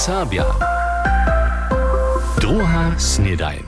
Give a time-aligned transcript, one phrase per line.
[0.00, 0.44] Serbia.
[2.40, 3.62] Druga snedajn.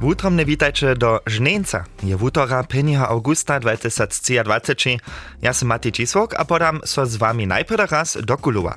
[0.00, 1.84] Wutromne witajcie do Żneńca.
[2.02, 4.98] Je wutora 5 augusta 2023.
[5.42, 8.74] Ja sam Mati Cisłok, a podam so z wami najpierw raz do Kuluwa.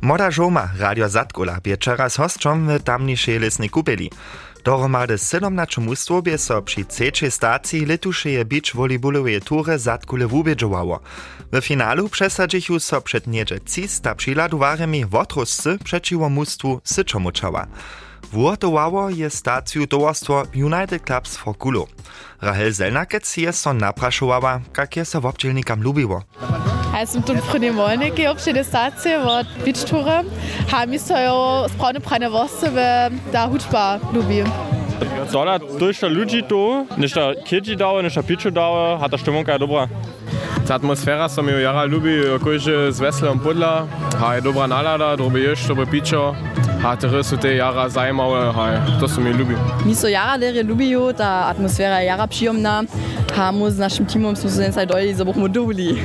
[0.00, 4.10] Moda Żoma, Radio Zatkula, wieczera z hostrzom w tamniejszej lesnej kupeli.
[4.64, 11.00] Dohromady 17 mustwobie so przy trzeciej stacji letušeje beach volleyballowej tury Zatkule wubědžowało.
[11.52, 17.66] W finalu przesadzichu so przed niedzie cista przyladowaremi wotruscy przeciwo mustwu Syczomuczała.
[18.32, 21.86] Wurtowało je staciju towarstwo United Clubs for Kulu.
[22.42, 26.22] Rahel Zelnakec je so napraszowała, jak je so wobdzielnikam lubiło.
[26.94, 30.22] Ja sam tu prvi molniki obšine stacije od beach ture.
[30.70, 34.44] Ha mi so jo spravne prane vostove, da hučba lubi.
[35.32, 39.48] Dola dużo ludzi tu, niż ta kiedzi dało, niż ta piczu dało, hat ta Stimmung
[39.48, 39.88] ja dobra.
[40.68, 43.86] Ta atmosfera som jo jara lubi, okože z veselom podla,
[44.20, 46.34] ha je dobra nalada, dobre ješ, dobre pičo,
[46.82, 49.54] ha te su te jara zajmawe, ha to som mi lubi.
[49.84, 52.84] Mi so jara lere lubijo, ta atmosfera je jara przyjemna,
[53.36, 56.02] ha mu z naszym teamom smo se inside dojeli, za bochmo dobili.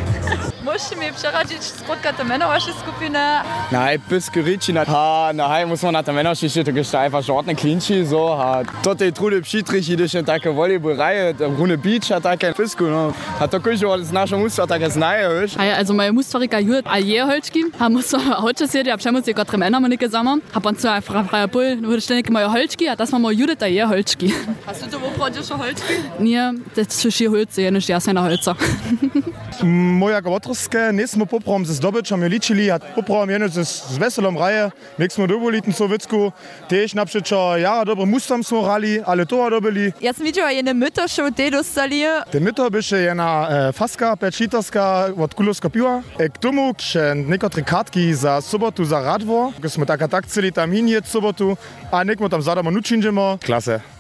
[0.66, 3.42] Možete mi prerađići spotkate mene vaše skupine?
[3.72, 4.74] Nein, bis Gerici.
[4.74, 8.36] Ha, nein, muss man nach der Männerschicht gestehen, einfach Jordan Klinci, so.
[8.36, 8.64] Ha.
[8.84, 13.14] Tot je trude pšitrich, ideš attacke Volleyball Reihe, Rune Beach attacke Fisku, no.
[13.40, 15.56] Ha to kujo, alles naša musta attacke znaje, veš.
[15.56, 19.34] Ja, also moje mustarika jurt a je holčki, ha musta hoče sjedi, a pšemu se
[19.34, 22.90] kot remena mani kazama, ha pan so fra fra pol, no vršte nek moje holčki,
[22.90, 24.34] a das mamo judit a je holčki.
[24.66, 25.94] Hast du da wo prođeš holčki?
[26.20, 28.56] Nie, das ist schon holz, ja, nicht ja seiner Holzer.
[29.64, 34.70] Moja Gavotrske, nismo poprom ze zdobyčom jo ličili, a poprom jeno z, z veselom raje,
[34.98, 36.32] nek smo dobili ten Sovjetsku,
[36.70, 39.94] tež napřečo jara dobro mustam smo rali, ale to dobili.
[40.02, 42.02] Ja sam widziała jedne myto, što te dostali.
[42.32, 46.02] Te myto byše jedna e, faska, pečlitarska od kulovska piva.
[46.20, 50.28] E, k tomu še nekotre kartki za sobotu za radvo, ko smo tak a tak
[50.28, 51.56] celi tam hinjet sobotu,
[51.92, 53.38] a nekmo tam zadamo nučinžemo.
[53.46, 53.95] Klase.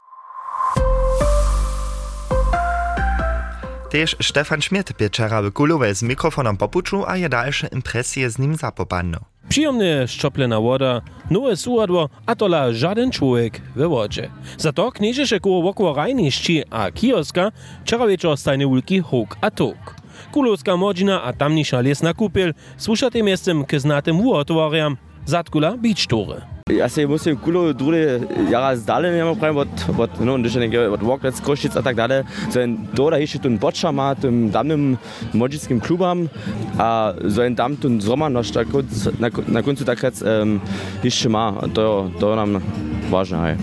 [4.21, 4.93] Stefan Schmidt
[5.43, 9.19] w Kulowej z mikrofonem popuczu, a je dalsze impresje z nim zapopano.
[9.49, 11.01] Przyjemne szczoplena woda,
[11.31, 14.29] nowe suadło, a tola żaden człowiek we wodzie.
[14.57, 17.51] Za to knieżysze koło wokół rajniszczy a kioska
[17.83, 19.95] wczoraj wieczór stajny ulki huk a tok.
[20.31, 25.73] Kulowska modzina a tamniejsza lesna kupiel słuchaty miejscem k znatym uotworiam Zatkula
[26.07, 26.54] Tour.
[26.65, 31.01] Ja se musím kulo druge jara zdale nema pravim od, od, no, když nekaj od
[31.01, 32.23] Walklets, Košic a tak dalje.
[32.49, 34.97] So en doda ještě tun boča má, tun damnym
[35.33, 36.29] modzickim klubam,
[36.79, 38.51] a so en dam tun zroma nož
[39.19, 40.61] na, na, koncu takrat um,
[41.03, 41.53] ještě má.
[41.73, 42.63] To, to nam
[43.09, 43.57] važno, hej.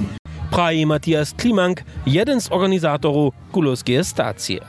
[0.51, 4.61] Praji Matthias Klimank, jeden z organizatorów Kulowskiej stacji.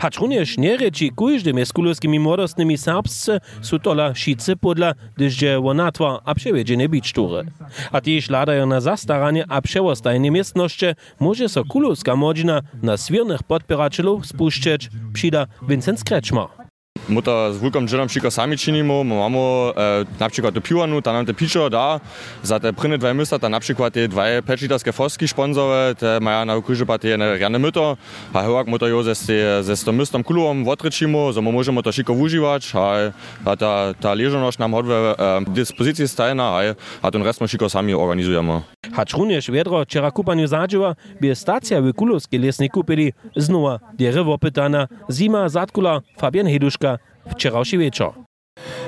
[0.00, 5.60] Hacz również nie reči kujždym z kulowskimi młodostnymi serbscy su tola šice podla, gdyż je
[5.60, 7.44] wonatwa a przewiedzienie bicztury.
[7.92, 10.86] A tiež ladają na zastaranie a przewostajnie miestności,
[11.20, 16.63] może so kulowska młodzina na swiernych podpieraczylów spuszczeć, przyda Vincent Kreczmar.
[17.08, 21.02] My to z wulkom dżenom všiko sami činimo, my mamy e, na przykład do piwanu,
[21.02, 22.00] tam nam te pičo da,
[22.42, 26.44] za te prynne dwa mysta, tam na przykład te dwa pečlitarske foski sponsory, te maja
[26.44, 27.96] na ukryżupa te rane myto,
[28.32, 29.14] a chyłak my to jo ze,
[29.62, 33.12] ze z tym mystom kulowom odryczimo, so my możemy to šiko używać, a,
[33.44, 36.60] a ta, ta leżoność nam hodwe e, dyspozycji stajna, a,
[37.02, 38.62] a ten rest my šiko sami organizujemy.
[38.92, 44.88] Hacz również wiedro wczera kupaniu zadziła, by stacja w kulowskiej lesnej kupili znowa dere wopytana,
[45.10, 46.93] zima zatkula Fabian Heduszka,
[47.30, 48.12] wczorajszy wieczór.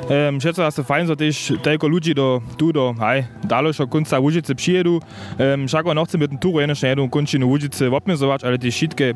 [0.07, 4.55] Um, Všetko je fajn, že tež toľko ľudí do, tu do aj, dalšieho konca Łužice
[4.55, 5.03] přijedu.
[5.03, 9.07] Um, však no chcem ten túru jednočne jednu končinu Łužice opmezovať, ale tiež všetké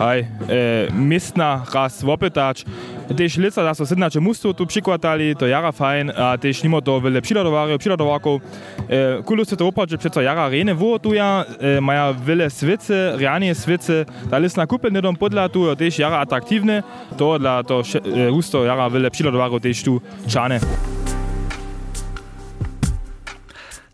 [0.00, 2.64] aj, e, miestna raz opetať.
[3.10, 7.20] Tež lica zase sednače musto tu přikvatali, to jara fajn, a tež nimo to veľa
[7.20, 8.40] přiladovarov, přiladovarkov.
[8.88, 13.52] E, Kulu se to opať, že přeco jara rene votuja, e, maja veľa svice, rianie
[13.52, 16.80] svice, ta lisna kupel nedom podľa tu, tež jara atraktívne,
[17.18, 19.89] to dla to e, husto jara veľa přiladovarov tež tu
[20.26, 20.60] čane.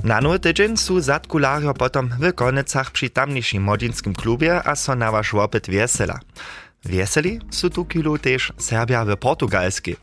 [0.04, 5.10] Na nowy tydzień su zatkulario potom w konecach przy tamniejszym modzinskim klubie a so na
[5.12, 6.20] wasz łopyt wiesela.
[6.86, 9.96] Wieseli su tu kilu też Serbia w portugalskiej.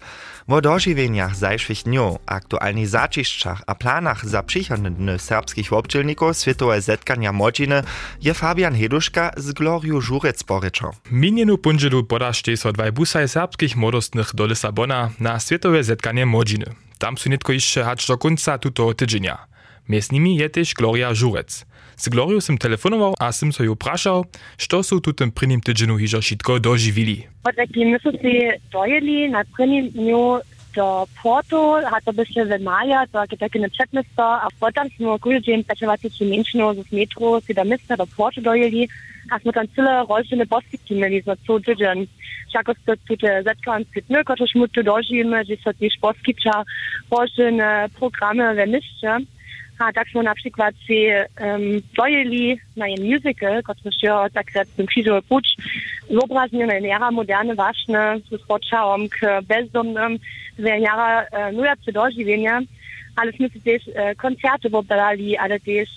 [0.48, 7.32] W dożywieniach zajszłych dniów, aktualnych zaczyszczach a planach za przychodne dny serbskich obczylników Światowe Zetkania
[7.32, 7.84] Modziny
[8.22, 10.92] je Fabian Heduszka z Gloriu Żurec poryczał.
[11.12, 16.66] Minienu pundzielu podašte so dvaj busaj serbskich młodostnych do Lisabona na Światowe Zetkanie Modziny.
[16.98, 19.53] Tam su nitko jeszcze hacz do końca tuto tydzienia.
[19.90, 21.66] Między nimi je też Gloria Żurec.
[21.96, 24.26] Z Gloriu sem telefonował, a sem so ju praszał,
[24.58, 27.28] što su tu tym prvním tydzienu hižo šitko doživili.
[27.44, 28.40] Od takimi miesiąci
[28.72, 30.40] dojeli na prvním dniu
[30.76, 35.42] do Porto, hat to byście w Maja, to jest takie przedmiasto, a potem smo każdy
[35.42, 38.90] dzień pracowaliśmy mięczną z metro, z do miasta do Porto dojeli,
[39.32, 42.08] a smo tam tyle rozdźwięczne postyki mieli za co tydzień.
[42.50, 46.64] Všako to tutaj zetkałem pitny, którzy mu tu dożyjemy, że są też poskicza
[47.12, 49.18] rozdźwięczne programy w mieście.
[49.78, 51.62] Tak smo na przykład się um,
[51.98, 55.48] dojeli na jeden musical, który się tak z tym krzyżowym pucz,
[56.10, 60.20] zobraznie na jara moderne ważne, z poczałom k bezdomnym,
[60.58, 62.62] z jara e, nujace dożywienia,
[63.16, 65.90] aleśmy też e, koncerty pobrali, ale też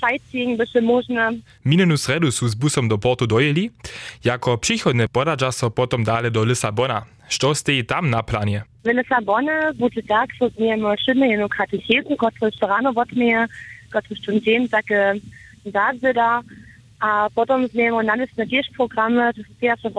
[0.00, 1.32] sightseeing byście można.
[1.64, 3.70] Minenu sredu su z busom do Porto dojeli,
[4.24, 7.04] jako przychodne podadża so potom dale do Lisabona.
[7.28, 8.62] Što steji tam na planie?
[8.84, 13.46] W Lisabonne bude tak, so miejmy szybne jedną katechezę, która jest rano od mnie,
[13.88, 15.14] która jest dzień takie
[15.64, 16.42] zadzwyda,
[17.00, 19.90] a potom zmieniamy namysł na też programy, to są pierwsze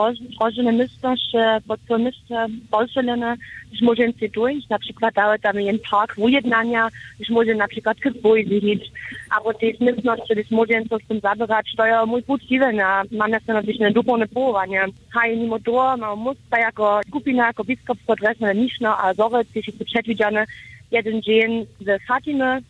[0.42, 1.32] rożne myślność,
[1.68, 3.36] pod to myślę bolszelene,
[3.72, 6.88] już możemy się dojść, na przykład dały tam jeden park ujednania,
[7.20, 8.92] już możemy na przykład k zbójzy iść,
[9.30, 11.84] albo też myślność, że już możemy coś z tym zabrać, to
[12.28, 14.86] put dziwena, mam jeszcze natürlich eine duchowne połowanie.
[15.10, 19.68] Haj, mimo to, no, muss da jako skupina, jako biskupstwo dresne niszno, a zorę, też
[19.68, 20.46] jest przedwidziane,
[20.92, 22.62] jeden dzień z Fatimy,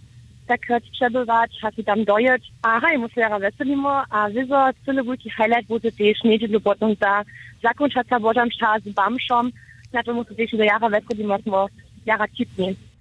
[0.50, 2.44] takrat przebywać, a si tam dojeć.
[2.62, 7.24] A hej, atmosfera veselimo, a wizo, cyle wielki highlight bude też niedzielu potem za
[7.64, 9.52] zakończata Bożam czas z Bamszom,
[9.94, 11.68] na to muszę też do jara veselimo, smo
[12.06, 12.26] jara.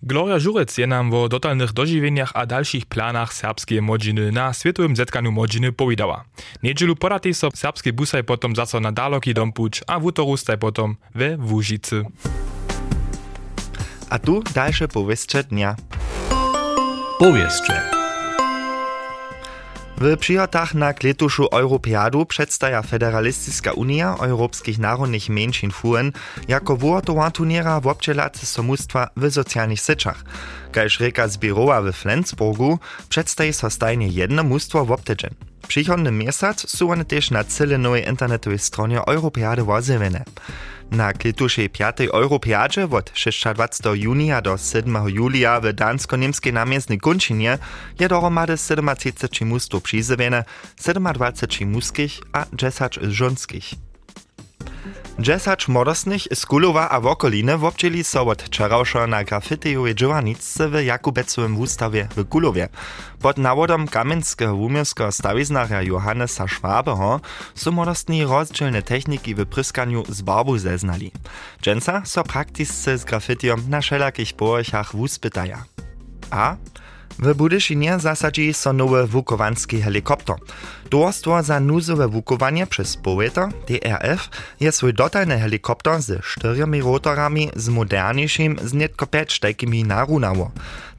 [0.03, 5.33] Gloria Żurec je nam o dotalnych dożywieniach a dalszych planach serbskiej modziny na Światowym Zetkaniu
[5.33, 6.25] Modziny powiedziała.
[6.63, 10.97] Niedzielu podatej so serbski busaj potom zaso na daloki dom puć, a wutoru staj potom
[11.15, 12.05] we Wóżycy.
[14.11, 15.77] A tu dalsze powieście dnia.
[17.19, 17.83] Powieście.
[19.97, 26.13] W przyjotach na kletušu Europeadu przedstawia Federalistyczna Unia Europejskich Narodnych Mniejszyn FUN
[26.49, 30.25] jako wurtowa turniera w obczelacy somustwa w socjalnych syczach.
[30.73, 32.79] Kajż reka Zbirowa w Flensburgu
[33.09, 35.31] przedstawi so stajnie jedno mustwo w obtydzień.
[35.69, 40.25] Przychodny miesiąc są one też na cyle nowej internetowej stronie Europeady wozywione.
[40.91, 42.01] Na klitušej 5.
[42.01, 43.81] Europeadzie od 26.
[43.95, 45.09] junia do 7.
[45.09, 47.59] julia w dansko-niemskiej namiestnej Kunčinie
[48.01, 50.45] je dohromady 37 mustów przyzywione,
[51.15, 53.88] 27 muskich a 10 żonskich.
[55.19, 61.57] 10 młodostnych z Kulowa a wokoliny wobdzieli so od wczorajsza na grafitejowej dżowaniczce w Jakubecowym
[61.57, 62.69] wustawie w Kulowie.
[63.21, 67.21] Pod nawodom kamenskiego umiejskiego stawiznarza Johannesa Schwabeho
[67.55, 69.47] są młodostni rozdzielne techniki w
[70.09, 71.13] z barbu zeznali.
[71.63, 75.65] Dżęca so praktisce z grafitiom na wszelakich położach wuspytaja.
[76.31, 76.57] A
[77.19, 80.37] w Budyszynie zasadzi so nowy wukowanski helikopter.
[80.91, 84.29] Dorstwo za nuzowe wukowanie przez powieta DRF
[84.61, 90.51] je swój dotalny helikopter z czteremi rotorami z moderniejszym z nietko pięć takimi narunało.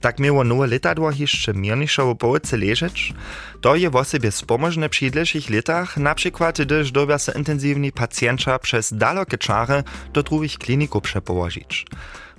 [0.01, 3.13] Tak miało nowe letadło jeszcze mierniejszą połowce leżeć.
[3.62, 8.60] To je w osobie spomożne przy dlejszych latach, na przykład gdyż dobia się intensywni pacjenta
[8.60, 9.83] przez dalekie czary
[10.13, 11.86] do drugich kliników przepołożyć.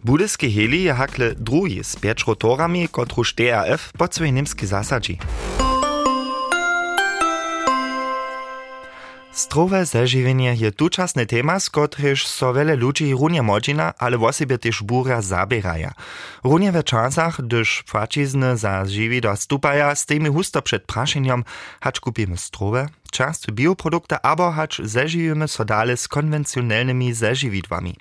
[0.04, 5.18] Budyski heli je hakle drugi z pięć rotorami, kotruż DRF pod swój niemski zasadzi.
[9.32, 14.58] Strowe zežiwienie je tučasny tema, z kotryż so wiele ludzi runie modzina, ale w osobie
[14.58, 15.92] też burja zabieraja.
[16.44, 21.44] Runie w czasach, gdyż płacizny za żywi dostupaja, z tymi husto przed praszeniem,
[21.80, 27.96] hacz kupimy strowe, często bioprodukty, abo hacz zeżivimy so dale z konwencjonalnymi zežividłami.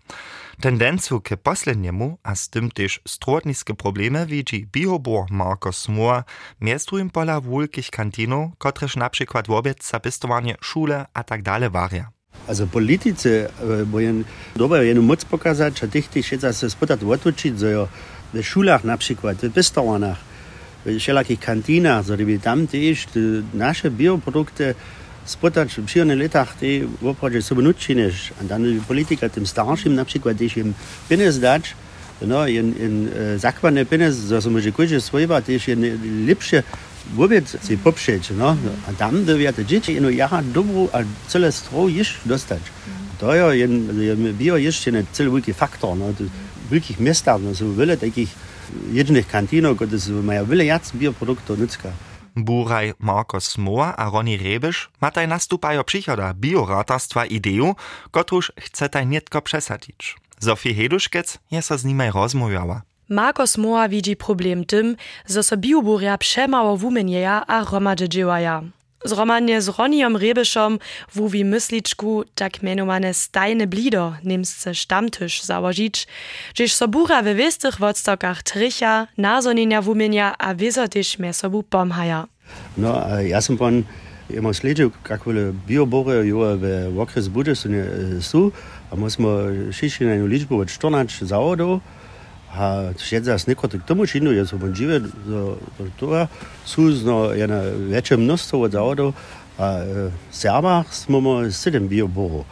[0.61, 6.23] Tendenciju k poslednjemu, a z tym też strotniskie problemy widzi biobor Marcos Moore,
[6.61, 12.09] miastujem pola wielkich kantinów, kotreż na przykład wobec zapistowanie szule a tak dalej waria.
[12.47, 13.49] Also politycy
[13.85, 14.23] boją
[14.55, 16.37] dobrze jedną moc pokazać, a tych tych się
[16.69, 17.87] spytać otoczyć, że
[18.33, 20.17] w szulach na przykład, w pistowanach,
[20.85, 23.07] w wszelakich kantinach, żeby tam też
[23.53, 24.75] nasze bioprodukty
[25.29, 26.65] spotać w przyjemnych latach te
[27.01, 30.74] w opradzie sobie nuczyniesz, a dan polityka tym starszym na przykład też im
[31.09, 31.75] pieniądz dać,
[32.21, 35.75] no, in, in e, zakładne pieniądze, że so może każdy swojwa też je
[36.27, 36.63] lepsze
[37.15, 38.57] wobec się poprzeć, no,
[38.89, 42.62] a tam dowie te dzieci ino jara dobrą, a całe stro już dostać.
[43.19, 43.67] To ja,
[44.33, 46.05] bio jeszcze nie cały wielki faktor, no,
[46.71, 48.29] wielkich miastach, no, są wiele takich
[48.91, 51.91] jednych kantinów, które mają wiele jac bioproduktów nutzka.
[52.43, 57.75] Buraj Marcos Moa a Ronny Rebiš mataj nastupajo przychoda bioratarstwa ideju,
[58.12, 60.15] kotruż chcetaj nietko przesadzić.
[60.39, 62.81] Zofie Heduszkec je so z nimaj rozmawiała.
[63.10, 64.96] Marcos Moa widzi problem tym,
[65.29, 68.63] że so bioburja przemało wumenieja a romadze dziełaja.
[69.05, 70.79] Zromanie z Ronijom Rebišom
[71.15, 76.07] wuwi mysličku tak mianowane stajne blido niemsce Stammtisch założyć,
[76.53, 82.27] gdzież sobura we wystych wodstokach tricha, nazonienia wumienia a wysotyż mnie sobu pomhaja.
[82.77, 83.83] No, ja sam pan
[84.29, 86.57] immer sledził, jak wiele biobory jo
[86.91, 87.53] w okres budy
[88.21, 88.51] są,
[88.91, 89.27] a myśmy
[89.71, 91.25] šišli na liczbę od 14
[92.49, 94.99] 하 시자 스니코트 너무 진료여서 본 집에
[95.97, 96.27] 또가
[96.65, 97.61] 수즈노 야나
[97.93, 99.13] вече mnoštvo zavodov
[99.59, 102.45] a e, sama smo sedem bio bo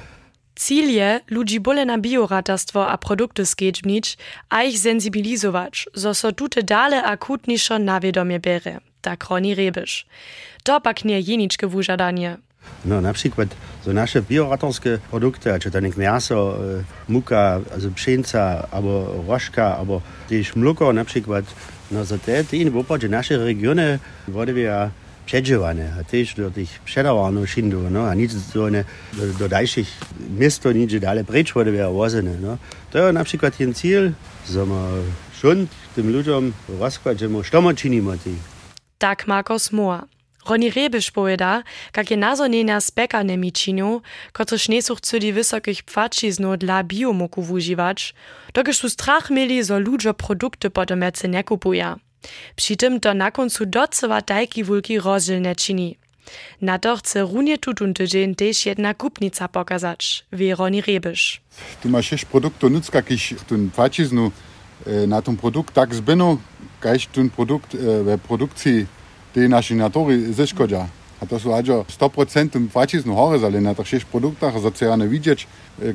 [0.58, 4.18] Cilj je, ludzi bole na bioratarstwo a produkty skedźbnić,
[4.50, 10.06] a ich sensibilizować, zo so tute dale akutniszo nawiedomie bere, tak Roni Rebisch.
[10.64, 12.38] To pak nie jeniczke wużadanie.
[12.86, 13.50] No, na przykład
[13.86, 20.02] so nasze bioratorske produkty, czy to nie miaso, e, muka, also pszenica, albo rożka, albo
[20.30, 21.46] też mleko na przykład,
[21.92, 24.90] no za te, te w opadzie nasze regiony wody wir
[25.26, 28.84] przedziwane, a też do tych przedawano szindu, no, a nic do, ne,
[29.14, 29.88] do, do dalszych
[30.40, 32.58] miasto nic dalej precz wody wir wozene, no.
[32.92, 34.12] To jest na przykład ten cel,
[34.50, 34.88] że ma
[35.42, 38.18] schon tym ludziom rozkładźemy, co my czynimy.
[38.98, 40.17] Tak Markus Mohr.
[40.50, 44.02] Roni Rebiš poveda, kak je nazonjenja z pekarnymi činju,
[44.32, 48.16] kotrež nie sú chceli vysokých pfačiznú dla biomoku wužiwać,
[48.56, 52.00] dokež sú strach mieli, zo ludzie produkty potom jace nekupuja.
[52.56, 55.98] Przy tym to na końcu docewa tajki wulki rozdziel nie čini.
[56.62, 57.28] Na to chce
[57.62, 61.42] tutun tydzień też jedna kupnica pokazać, wie Roni Rebiš.
[61.84, 64.32] Tu masz sześć produktów nuc, kakich ten pfaciznu
[65.08, 66.38] na ten produkt tak zbyno,
[66.80, 68.86] kajś ten produkt w produkcji
[69.34, 70.88] tej naszej natury zeszkodzia.
[71.22, 75.48] A to są ażo 100% płaciznu horyzali na tych 6 produktach, za co nie widzieć,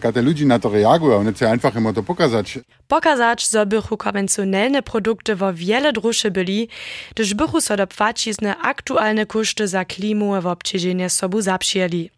[0.02, 2.58] jak te ludzie na to reagują, one chcą einfach im to pokazać.
[2.88, 6.68] Pokazać, że bychu konwencjonalne produkty wo wiele drusze byli,
[7.14, 12.10] gdyż bychu so do płacizny aktualne koszty za klimu w obciedzenie sobu zapřijeli.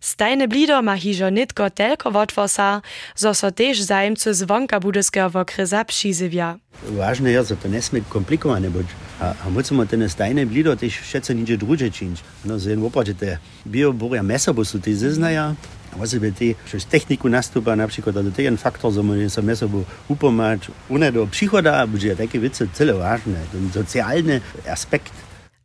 [0.00, 2.82] Stajne blido ma hižo nitko telko wotwosa,
[3.16, 6.56] zo so tež zajemcy z wonka budyskiego wokryza přizywia.
[6.82, 8.68] Ważne jest, że to nie smie komplikowane.
[9.20, 12.20] A, a musimy ten stajne blido też wszędzie nidzie drugie czynić.
[12.44, 15.54] No, w opadzie te bioboria mesa, bo są te zeznaja,
[16.02, 19.82] a sobie te przez techniku nastupa, na przykład, to ten faktor, że my sobie bo
[20.08, 20.60] upomać,
[20.90, 25.12] one do przychoda, będzie takie wice tyle ważne, ten socjalny aspekt.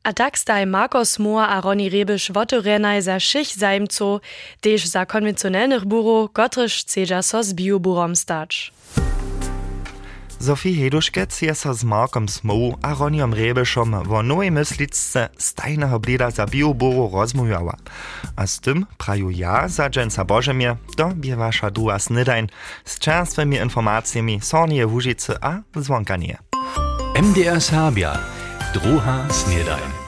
[0.01, 4.25] A tak staj Markus Mohr a Roni Rebiš wotorenaj za všich zajemcov,
[4.57, 8.73] tež za konvencionalnych burów, kotryž chcedža so s bioburom stać.
[10.41, 16.33] Sophie Heduškec je so z Markom Smow a Ronijom Rebišom vo novej mysličce stajného blida
[16.33, 17.77] za bioboru rozmujała.
[18.33, 22.49] A z tym praju ja za dżęca Bożemie to bie wasza druga snydajn
[22.85, 26.37] z czerstwymi informacjami Sornie Łużycy a Zwonkanie.
[27.13, 28.40] MDR Serbia,
[28.73, 30.00] druga snydajn.